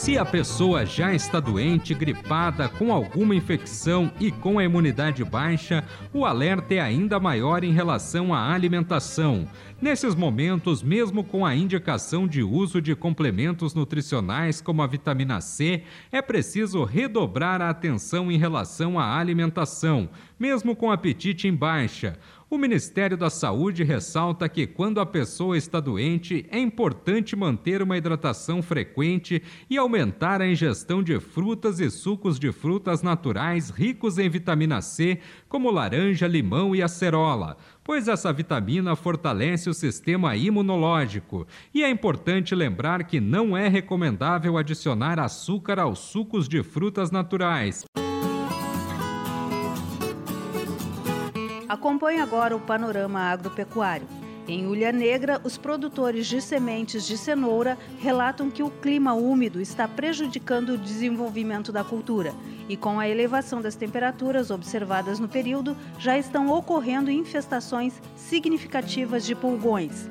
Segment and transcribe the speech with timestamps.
[0.00, 5.84] Se a pessoa já está doente, gripada, com alguma infecção e com a imunidade baixa,
[6.10, 9.46] o alerta é ainda maior em relação à alimentação.
[9.78, 15.82] Nesses momentos, mesmo com a indicação de uso de complementos nutricionais como a vitamina C,
[16.10, 20.08] é preciso redobrar a atenção em relação à alimentação,
[20.38, 22.18] mesmo com apetite em baixa.
[22.50, 27.96] O Ministério da Saúde ressalta que, quando a pessoa está doente, é importante manter uma
[27.96, 29.40] hidratação frequente
[29.70, 35.20] e aumentar a ingestão de frutas e sucos de frutas naturais ricos em vitamina C,
[35.48, 37.56] como laranja, limão e acerola
[37.90, 41.44] pois essa vitamina fortalece o sistema imunológico.
[41.74, 47.84] E é importante lembrar que não é recomendável adicionar açúcar aos sucos de frutas naturais.
[51.70, 54.04] Acompanhe agora o panorama agropecuário.
[54.48, 59.86] Em Ulha Negra, os produtores de sementes de cenoura relatam que o clima úmido está
[59.86, 62.34] prejudicando o desenvolvimento da cultura
[62.68, 69.36] e, com a elevação das temperaturas observadas no período, já estão ocorrendo infestações significativas de
[69.36, 70.10] pulgões.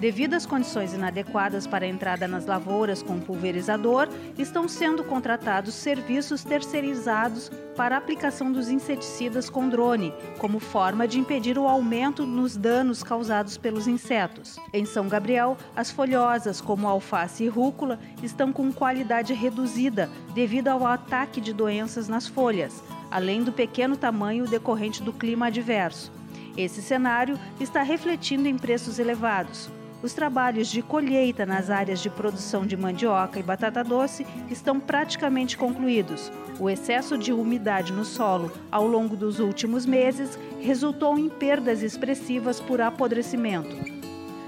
[0.00, 6.44] Devido às condições inadequadas para a entrada nas lavouras com pulverizador, estão sendo contratados serviços
[6.44, 12.56] terceirizados para a aplicação dos inseticidas com drone, como forma de impedir o aumento nos
[12.56, 14.56] danos causados pelos insetos.
[14.72, 20.86] Em São Gabriel, as folhosas, como alface e rúcula, estão com qualidade reduzida devido ao
[20.86, 26.12] ataque de doenças nas folhas, além do pequeno tamanho decorrente do clima adverso.
[26.56, 29.68] Esse cenário está refletindo em preços elevados.
[30.00, 35.56] Os trabalhos de colheita nas áreas de produção de mandioca e batata doce estão praticamente
[35.56, 36.30] concluídos.
[36.60, 42.60] O excesso de umidade no solo ao longo dos últimos meses resultou em perdas expressivas
[42.60, 43.74] por apodrecimento.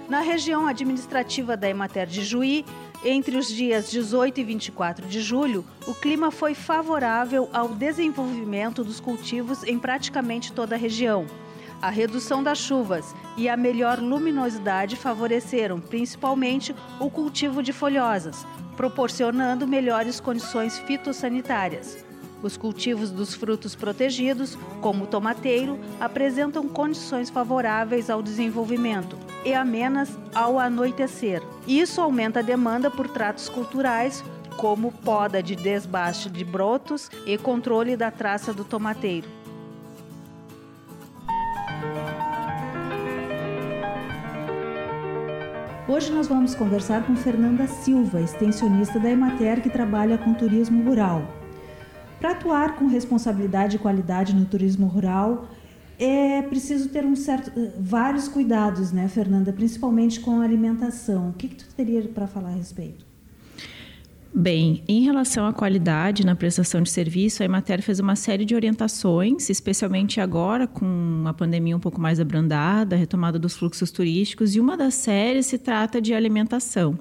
[0.09, 2.65] Na região administrativa da Emater de Juí,
[3.05, 9.01] entre os dias 18 e 24 de julho, o clima foi favorável ao desenvolvimento dos
[9.01, 11.27] cultivos em praticamente toda a região.
[11.83, 18.47] A redução das chuvas e a melhor luminosidade favoreceram principalmente o cultivo de folhosas,
[18.77, 22.05] proporcionando melhores condições fitossanitárias.
[22.43, 30.11] Os cultivos dos frutos protegidos, como o tomateiro, apresentam condições favoráveis ao desenvolvimento e amenas
[30.35, 31.43] ao anoitecer.
[31.67, 34.23] Isso aumenta a demanda por tratos culturais,
[34.59, 39.40] como poda de desbaste de brotos e controle da traça do tomateiro.
[45.91, 51.21] Hoje nós vamos conversar com Fernanda Silva, extensionista da Emater que trabalha com turismo rural.
[52.21, 55.49] Para atuar com responsabilidade e qualidade no turismo rural,
[55.99, 59.53] é preciso ter um certo, vários cuidados, né, Fernanda?
[59.53, 61.31] Principalmente com a alimentação.
[61.31, 63.10] O que, que tu teria para falar a respeito?
[64.33, 68.55] Bem, em relação à qualidade na prestação de serviço, a Emater fez uma série de
[68.55, 74.55] orientações, especialmente agora com a pandemia um pouco mais abrandada, a retomada dos fluxos turísticos,
[74.55, 76.93] e uma das séries se trata de alimentação.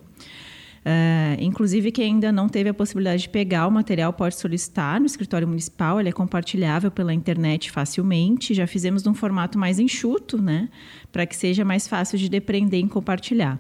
[0.80, 5.06] Uh, inclusive, quem ainda não teve a possibilidade de pegar o material pode solicitar no
[5.06, 8.56] escritório municipal, ele é compartilhável pela internet facilmente.
[8.56, 10.68] Já fizemos num formato mais enxuto, né,
[11.12, 13.60] para que seja mais fácil de depreender e compartilhar.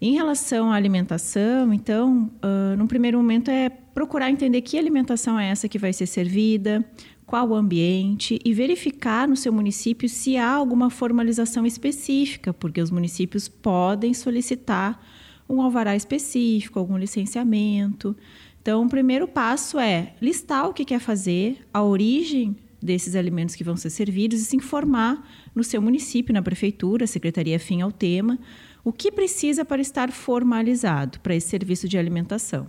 [0.00, 5.48] Em relação à alimentação, então, uh, num primeiro momento é procurar entender que alimentação é
[5.48, 6.84] essa que vai ser servida,
[7.26, 12.90] qual o ambiente e verificar no seu município se há alguma formalização específica, porque os
[12.90, 15.00] municípios podem solicitar
[15.48, 18.16] um alvará específico, algum licenciamento.
[18.60, 23.64] Então, o primeiro passo é listar o que quer fazer, a origem desses alimentos que
[23.64, 28.38] vão ser servidos e se informar no seu município, na prefeitura, secretaria fim ao tema,
[28.84, 32.66] o que precisa para estar formalizado para esse serviço de alimentação?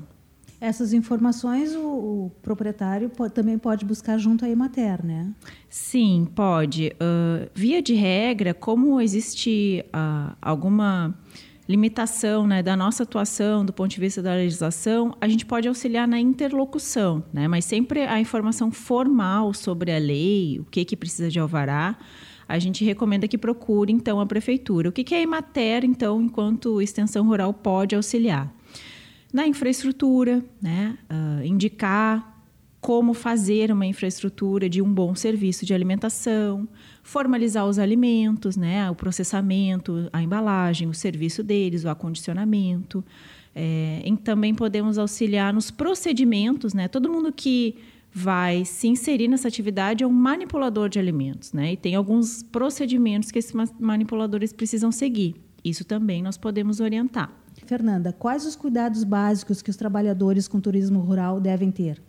[0.60, 5.34] Essas informações o, o proprietário pode, também pode buscar junto à Emater, né?
[5.70, 6.94] Sim, pode.
[6.94, 11.14] Uh, via de regra, como existe uh, alguma
[11.68, 16.08] limitação né, da nossa atuação do ponto de vista da legislação, a gente pode auxiliar
[16.08, 17.48] na interlocução, né?
[17.48, 21.98] mas sempre a informação formal sobre a lei, o que, que precisa de alvará,
[22.48, 24.90] a gente recomenda que procure, então, a prefeitura.
[24.90, 28.54] O que, que a Emater, então, enquanto extensão rural, pode auxiliar?
[29.36, 30.98] na infraestrutura, né?
[31.12, 32.42] Uh, indicar
[32.80, 36.66] como fazer uma infraestrutura de um bom serviço de alimentação,
[37.04, 38.90] formalizar os alimentos, né?
[38.90, 43.04] O processamento, a embalagem, o serviço deles, o acondicionamento.
[43.54, 46.88] É, também podemos auxiliar nos procedimentos, né?
[46.88, 47.76] Todo mundo que
[48.18, 51.74] vai se inserir nessa atividade é um manipulador de alimentos, né?
[51.74, 55.36] E tem alguns procedimentos que esses manipuladores precisam seguir.
[55.62, 57.30] Isso também nós podemos orientar.
[57.66, 62.02] Fernanda, quais os cuidados básicos que os trabalhadores com turismo rural devem ter?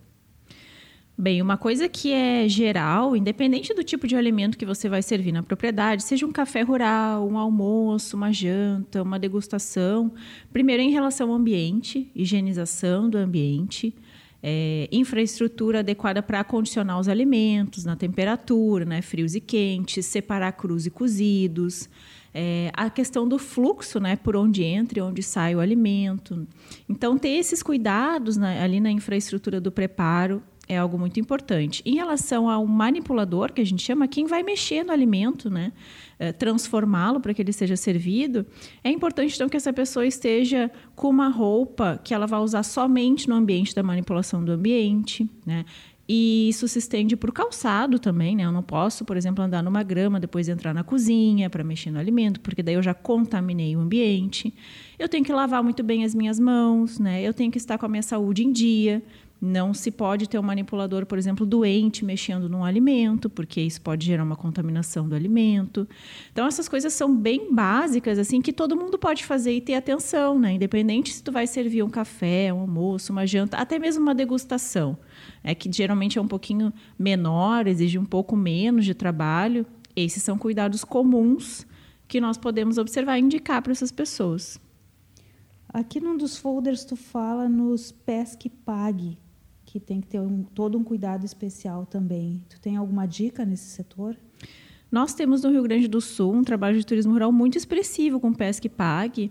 [1.19, 5.33] Bem, uma coisa que é geral, independente do tipo de alimento que você vai servir
[5.33, 10.13] na propriedade, seja um café rural, um almoço, uma janta, uma degustação,
[10.53, 13.93] primeiro em relação ao ambiente, higienização do ambiente,
[14.49, 20.87] é, infraestrutura adequada para acondicionar os alimentos na temperatura, né, frios e quentes, separar crus
[20.87, 21.89] e cozidos,
[22.33, 26.47] é, a questão do fluxo, né, por onde entra e onde sai o alimento.
[26.89, 31.83] Então, ter esses cuidados na, ali na infraestrutura do preparo é algo muito importante.
[31.85, 35.73] Em relação ao manipulador, que a gente chama, quem vai mexer no alimento, né,
[36.19, 38.47] é, transformá-lo para que ele seja servido,
[38.83, 43.29] é importante então que essa pessoa esteja com uma roupa que ela vai usar somente
[43.29, 45.65] no ambiente da manipulação do ambiente, né?
[46.09, 48.45] E isso se estende para o calçado também, né?
[48.45, 51.99] Eu não posso, por exemplo, andar numa grama, depois entrar na cozinha para mexer no
[51.99, 54.55] alimento, porque daí eu já contaminei o ambiente.
[54.99, 57.21] Eu tenho que lavar muito bem as minhas mãos, né?
[57.23, 59.03] Eu tenho que estar com a minha saúde em dia.
[59.47, 64.05] Não se pode ter um manipulador, por exemplo, doente mexendo num alimento, porque isso pode
[64.05, 65.87] gerar uma contaminação do alimento.
[66.33, 70.39] Então essas coisas são bem básicas assim que todo mundo pode fazer e ter atenção,
[70.39, 70.55] né?
[70.55, 74.99] Independente se tu vai servir um café, um almoço, uma janta, até mesmo uma degustação
[75.47, 79.65] é que geralmente é um pouquinho menor, exige um pouco menos de trabalho.
[79.95, 81.65] Esses são cuidados comuns
[82.09, 84.61] que nós podemos observar e indicar para essas pessoas.
[85.69, 89.19] Aqui num dos folders tu fala nos pesque pague,
[89.81, 92.43] que tem que ter um, todo um cuidado especial também.
[92.49, 94.17] Tu tem alguma dica nesse setor?
[94.91, 98.33] Nós temos no Rio Grande do Sul um trabalho de turismo rural muito expressivo com
[98.33, 99.31] pesque pague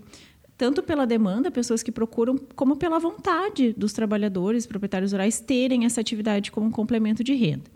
[0.56, 6.00] tanto pela demanda, pessoas que procuram, como pela vontade dos trabalhadores, proprietários rurais, terem essa
[6.00, 7.70] atividade como um complemento de renda.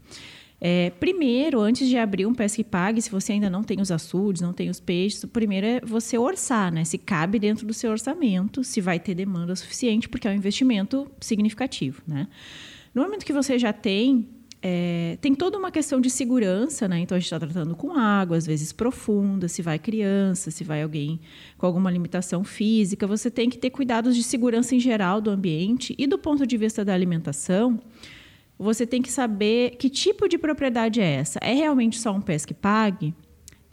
[0.61, 4.43] É, primeiro, antes de abrir um pesque pague, se você ainda não tem os açudes,
[4.43, 6.85] não tem os peixes, o primeiro é você orçar, né?
[6.85, 11.11] Se cabe dentro do seu orçamento, se vai ter demanda suficiente, porque é um investimento
[11.19, 12.29] significativo, né?
[12.95, 14.29] No momento que você já tem
[14.62, 16.99] é, tem toda uma questão de segurança, né?
[16.99, 20.83] Então a gente está tratando com água, às vezes profunda, se vai criança, se vai
[20.83, 21.19] alguém
[21.57, 23.07] com alguma limitação física.
[23.07, 26.57] Você tem que ter cuidados de segurança em geral do ambiente e do ponto de
[26.59, 27.81] vista da alimentação.
[28.61, 31.39] Você tem que saber que tipo de propriedade é essa.
[31.43, 33.15] É realmente só um pesque pague?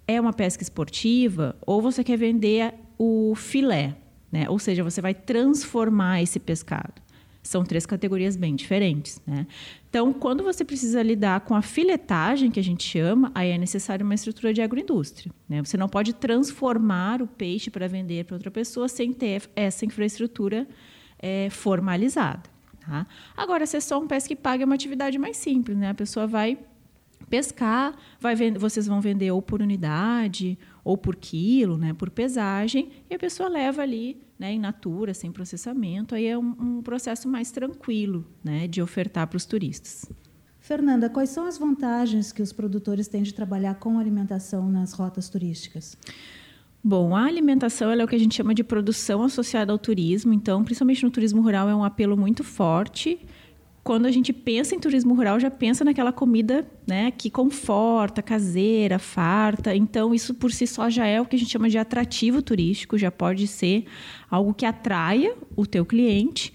[0.07, 1.57] É uma pesca esportiva?
[1.65, 3.97] Ou você quer vender o filé?
[4.31, 4.49] Né?
[4.49, 7.01] Ou seja, você vai transformar esse pescado.
[7.43, 9.21] São três categorias bem diferentes.
[9.27, 9.45] Né?
[9.89, 14.05] Então, quando você precisa lidar com a filetagem, que a gente chama, aí é necessário
[14.05, 15.33] uma estrutura de agroindústria.
[15.49, 15.61] Né?
[15.61, 20.65] Você não pode transformar o peixe para vender para outra pessoa sem ter essa infraestrutura
[21.19, 22.56] é, formalizada.
[22.87, 23.05] Tá?
[23.35, 25.77] Agora, se é só um e paga, é uma atividade mais simples.
[25.77, 25.89] Né?
[25.89, 26.57] A pessoa vai
[27.29, 32.89] pescar, vai vender, vocês vão vender ou por unidade ou por quilo, né, por pesagem,
[33.09, 36.15] e a pessoa leva ali né, in natura, sem processamento.
[36.15, 40.05] Aí é um, um processo mais tranquilo né, de ofertar para os turistas.
[40.61, 45.27] Fernanda, quais são as vantagens que os produtores têm de trabalhar com alimentação nas rotas
[45.27, 45.97] turísticas?
[46.83, 50.63] Bom, a alimentação é o que a gente chama de produção associada ao turismo, então,
[50.63, 53.19] principalmente no turismo rural, é um apelo muito forte
[53.87, 58.99] quando a gente pensa em turismo rural, já pensa naquela comida né, que conforta, caseira,
[58.99, 59.73] farta.
[59.73, 62.97] Então, isso por si só já é o que a gente chama de atrativo turístico,
[62.97, 63.85] já pode ser
[64.29, 66.53] algo que atraia o teu cliente.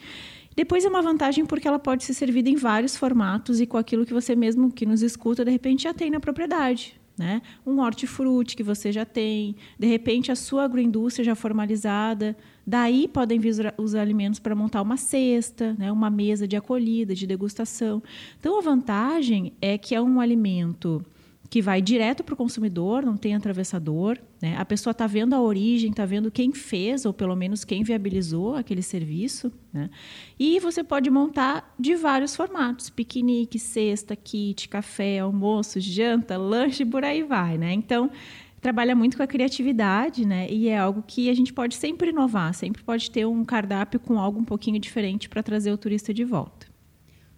[0.54, 4.04] Depois é uma vantagem porque ela pode ser servida em vários formatos e com aquilo
[4.04, 7.40] que você mesmo que nos escuta, de repente já tem na propriedade né?
[7.64, 12.36] Um hortifruti que você já tem, de repente a sua agroindústria já formalizada,
[12.66, 15.92] daí podem vir os alimentos para montar uma cesta, né?
[15.92, 18.02] Uma mesa de acolhida, de degustação.
[18.40, 21.04] Então a vantagem é que é um alimento
[21.52, 24.18] que vai direto para o consumidor, não tem atravessador.
[24.40, 24.56] Né?
[24.56, 28.56] A pessoa está vendo a origem, está vendo quem fez, ou pelo menos quem viabilizou
[28.56, 29.52] aquele serviço.
[29.70, 29.90] Né?
[30.38, 37.04] E você pode montar de vários formatos: piquenique, cesta, kit, café, almoço, janta, lanche, por
[37.04, 37.58] aí vai.
[37.58, 37.74] Né?
[37.74, 38.10] Então,
[38.58, 40.50] trabalha muito com a criatividade, né?
[40.50, 44.18] E é algo que a gente pode sempre inovar, sempre pode ter um cardápio com
[44.18, 46.66] algo um pouquinho diferente para trazer o turista de volta.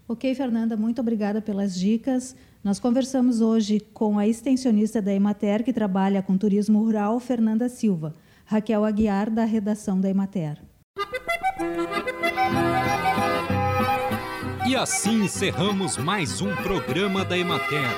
[0.06, 2.36] Ok, Fernanda, muito obrigada pelas dicas.
[2.64, 8.14] Nós conversamos hoje com a extensionista da Emater, que trabalha com turismo rural, Fernanda Silva.
[8.46, 10.58] Raquel Aguiar, da redação da Emater.
[14.66, 17.90] E assim encerramos mais um programa da Emater.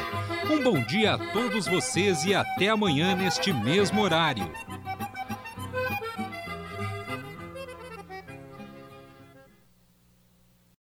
[0.50, 4.50] Um bom dia a todos vocês e até amanhã neste mesmo horário.